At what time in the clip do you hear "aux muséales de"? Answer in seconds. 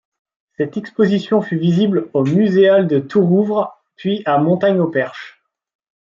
2.13-2.97